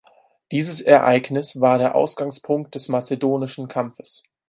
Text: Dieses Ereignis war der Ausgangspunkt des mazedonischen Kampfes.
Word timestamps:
Dieses 0.51 0.81
Ereignis 0.81 1.61
war 1.61 1.77
der 1.77 1.93
Ausgangspunkt 1.93 2.73
des 2.73 2.89
mazedonischen 2.89 3.67
Kampfes. 3.67 4.23